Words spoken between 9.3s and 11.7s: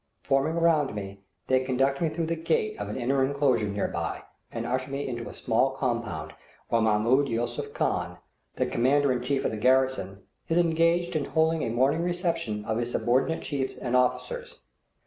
of the garrison, is engaged in holding a